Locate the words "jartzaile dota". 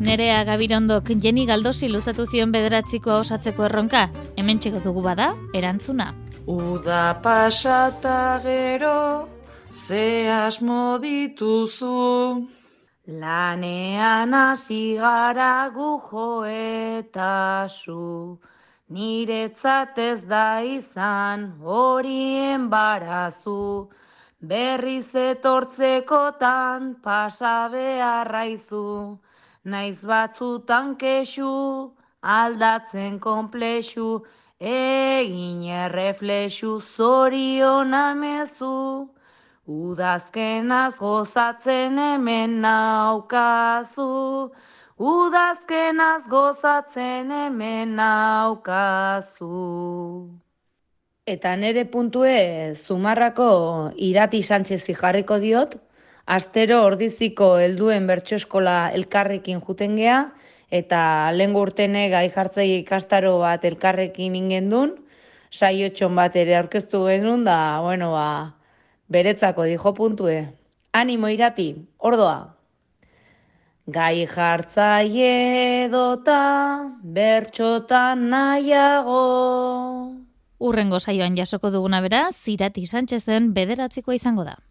74.30-76.40